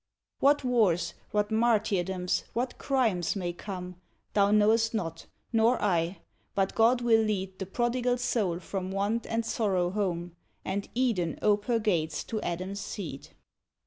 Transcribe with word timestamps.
What 0.39 0.63
wars, 0.63 1.13
what 1.29 1.51
martyrdoms, 1.51 2.45
what 2.53 2.79
crimes, 2.79 3.35
may 3.35 3.53
come, 3.53 3.97
Thou 4.33 4.49
knowest 4.49 4.95
not, 4.95 5.27
nor 5.53 5.79
I; 5.79 6.21
but 6.55 6.73
God 6.73 7.01
will 7.01 7.21
lead 7.21 7.59
The 7.59 7.67
prodigal 7.67 8.17
soul 8.17 8.57
from 8.59 8.89
want 8.89 9.27
and 9.27 9.45
sorrow 9.45 9.91
home, 9.91 10.35
And 10.65 10.89
Eden 10.95 11.37
ope 11.43 11.65
her 11.65 11.77
gates 11.77 12.23
to 12.23 12.41
Adam's 12.41 12.79
seed. 12.79 13.29